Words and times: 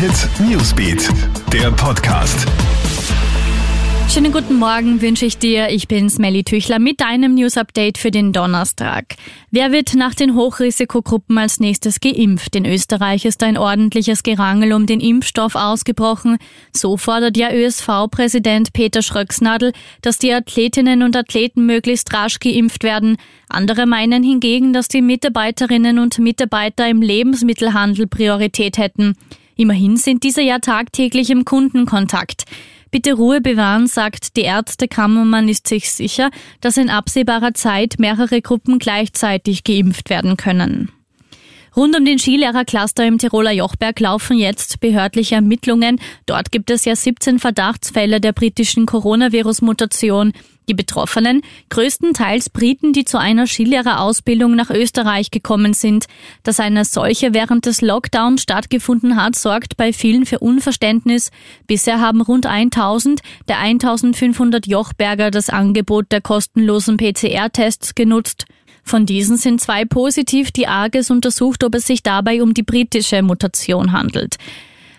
Hit 0.00 0.30
Newsbeat, 0.48 1.10
der 1.52 1.70
Podcast. 1.72 2.48
Schönen 4.08 4.32
guten 4.32 4.58
Morgen 4.58 5.02
wünsche 5.02 5.26
ich 5.26 5.36
dir. 5.36 5.68
Ich 5.68 5.88
bin 5.88 6.08
Smelly 6.08 6.42
Tüchler 6.42 6.78
mit 6.78 7.02
deinem 7.02 7.34
News 7.34 7.58
Update 7.58 7.98
für 7.98 8.10
den 8.10 8.32
Donnerstag. 8.32 9.16
Wer 9.50 9.72
wird 9.72 9.94
nach 9.94 10.14
den 10.14 10.34
Hochrisikogruppen 10.34 11.36
als 11.36 11.60
nächstes 11.60 12.00
geimpft? 12.00 12.56
In 12.56 12.64
Österreich 12.64 13.26
ist 13.26 13.42
ein 13.42 13.58
ordentliches 13.58 14.22
Gerangel 14.22 14.72
um 14.72 14.86
den 14.86 15.00
Impfstoff 15.00 15.54
ausgebrochen. 15.54 16.38
So 16.72 16.96
fordert 16.96 17.36
ja 17.36 17.52
ÖSV-Präsident 17.52 18.72
Peter 18.72 19.02
Schröcksnadel, 19.02 19.74
dass 20.00 20.16
die 20.16 20.32
Athletinnen 20.32 21.02
und 21.02 21.14
Athleten 21.14 21.66
möglichst 21.66 22.10
rasch 22.14 22.38
geimpft 22.40 22.84
werden. 22.84 23.18
Andere 23.50 23.84
meinen 23.84 24.22
hingegen, 24.22 24.72
dass 24.72 24.88
die 24.88 25.02
Mitarbeiterinnen 25.02 25.98
und 25.98 26.18
Mitarbeiter 26.18 26.88
im 26.88 27.02
Lebensmittelhandel 27.02 28.06
Priorität 28.06 28.78
hätten. 28.78 29.14
Immerhin 29.60 29.98
sind 29.98 30.22
diese 30.24 30.40
ja 30.40 30.58
tagtäglich 30.58 31.28
im 31.28 31.44
Kundenkontakt. 31.44 32.44
Bitte 32.90 33.12
Ruhe 33.12 33.42
bewahren, 33.42 33.88
sagt 33.88 34.38
die 34.38 34.40
Ärztekammer. 34.40 35.26
Man 35.26 35.50
ist 35.50 35.68
sich 35.68 35.92
sicher, 35.92 36.30
dass 36.62 36.78
in 36.78 36.88
absehbarer 36.88 37.52
Zeit 37.52 37.96
mehrere 37.98 38.40
Gruppen 38.40 38.78
gleichzeitig 38.78 39.62
geimpft 39.62 40.08
werden 40.08 40.38
können. 40.38 40.90
Rund 41.76 41.94
um 41.94 42.06
den 42.06 42.18
Skilehrercluster 42.18 43.06
im 43.06 43.18
Tiroler 43.18 43.52
Jochberg 43.52 44.00
laufen 44.00 44.38
jetzt 44.38 44.80
behördliche 44.80 45.34
Ermittlungen. 45.34 46.00
Dort 46.24 46.52
gibt 46.52 46.70
es 46.70 46.86
ja 46.86 46.96
17 46.96 47.38
Verdachtsfälle 47.38 48.18
der 48.18 48.32
britischen 48.32 48.86
Coronavirus-Mutation. 48.86 50.32
Die 50.70 50.74
Betroffenen, 50.74 51.42
größtenteils 51.70 52.48
Briten, 52.50 52.92
die 52.92 53.04
zu 53.04 53.18
einer 53.18 53.48
Skilehrerausbildung 53.48 54.54
nach 54.54 54.70
Österreich 54.70 55.32
gekommen 55.32 55.74
sind. 55.74 56.06
Dass 56.44 56.60
eine 56.60 56.84
solche 56.84 57.34
während 57.34 57.66
des 57.66 57.80
Lockdowns 57.80 58.42
stattgefunden 58.42 59.16
hat, 59.16 59.34
sorgt 59.34 59.76
bei 59.76 59.92
vielen 59.92 60.26
für 60.26 60.38
Unverständnis. 60.38 61.32
Bisher 61.66 62.00
haben 62.00 62.20
rund 62.20 62.46
1000 62.46 63.20
der 63.48 63.58
1500 63.58 64.68
Jochberger 64.68 65.32
das 65.32 65.50
Angebot 65.50 66.12
der 66.12 66.20
kostenlosen 66.20 66.98
PCR-Tests 66.98 67.96
genutzt. 67.96 68.44
Von 68.84 69.06
diesen 69.06 69.38
sind 69.38 69.60
zwei 69.60 69.84
positiv. 69.84 70.52
Die 70.52 70.68
ARGES 70.68 71.10
untersucht, 71.10 71.64
ob 71.64 71.74
es 71.74 71.84
sich 71.84 72.04
dabei 72.04 72.44
um 72.44 72.54
die 72.54 72.62
britische 72.62 73.22
Mutation 73.22 73.90
handelt. 73.90 74.36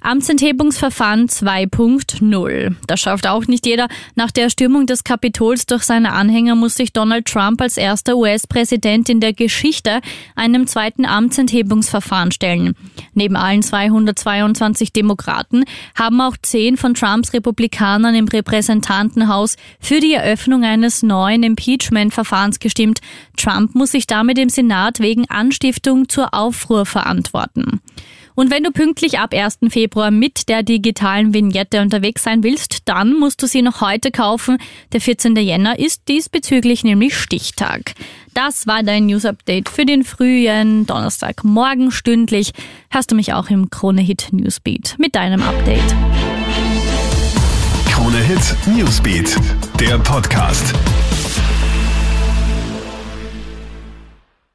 Amtsenthebungsverfahren 0.00 1.28
2.0. 1.28 2.74
Das 2.86 3.00
schafft 3.00 3.26
auch 3.26 3.46
nicht 3.46 3.66
jeder. 3.66 3.88
Nach 4.14 4.30
der 4.30 4.50
Stürmung 4.50 4.86
des 4.86 5.04
Kapitols 5.04 5.66
durch 5.66 5.82
seine 5.82 6.12
Anhänger 6.12 6.54
muss 6.54 6.74
sich 6.74 6.92
Donald 6.92 7.26
Trump 7.26 7.60
als 7.60 7.76
erster 7.76 8.16
US-Präsident 8.16 9.08
in 9.08 9.20
der 9.20 9.32
Geschichte 9.32 10.00
einem 10.34 10.66
zweiten 10.66 11.04
Amtsenthebungsverfahren 11.04 12.32
stellen. 12.32 12.74
Neben 13.14 13.36
allen 13.36 13.62
222 13.62 14.92
Demokraten 14.92 15.64
haben 15.94 16.20
auch 16.20 16.36
zehn 16.40 16.76
von 16.76 16.94
Trumps 16.94 17.32
Republikanern 17.32 18.14
im 18.14 18.28
Repräsentantenhaus 18.28 19.56
für 19.80 20.00
die 20.00 20.14
Eröffnung 20.14 20.64
eines 20.64 21.02
neuen 21.02 21.42
Impeachment-Verfahrens 21.42 22.58
gestimmt. 22.58 23.00
Trump 23.36 23.74
muss 23.74 23.92
sich 23.92 24.06
damit 24.06 24.38
im 24.38 24.48
Senat 24.48 25.00
wegen 25.00 25.28
Anstiftung 25.30 26.08
zur 26.08 26.34
Aufruhr 26.34 26.86
verantworten. 26.86 27.80
Und 28.36 28.50
wenn 28.50 28.62
du 28.62 28.70
pünktlich 28.70 29.18
ab 29.18 29.32
1. 29.34 29.58
Februar 29.70 30.10
mit 30.10 30.48
der 30.50 30.62
digitalen 30.62 31.32
Vignette 31.32 31.80
unterwegs 31.80 32.22
sein 32.22 32.44
willst, 32.44 32.80
dann 32.84 33.14
musst 33.14 33.42
du 33.42 33.46
sie 33.46 33.62
noch 33.62 33.80
heute 33.80 34.10
kaufen. 34.10 34.58
Der 34.92 35.00
14. 35.00 35.34
Jänner 35.36 35.78
ist 35.78 36.06
diesbezüglich 36.06 36.84
nämlich 36.84 37.16
Stichtag. 37.16 37.94
Das 38.34 38.66
war 38.66 38.82
dein 38.82 39.06
News 39.06 39.24
Update 39.24 39.70
für 39.70 39.86
den 39.86 40.04
frühen 40.04 40.86
Donnerstagmorgen 40.86 41.90
stündlich. 41.90 42.52
Hast 42.90 43.10
du 43.10 43.14
mich 43.14 43.32
auch 43.32 43.48
im 43.48 43.70
Krone 43.70 44.02
Hit 44.02 44.28
Newsbeat 44.32 44.96
mit 44.98 45.14
deinem 45.14 45.42
Update. 45.42 45.94
Krone 47.90 48.18
Hit 48.18 48.54
Newsbeat, 48.66 49.34
der 49.80 49.98
Podcast. 49.98 50.74